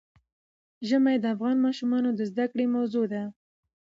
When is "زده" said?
2.31-2.45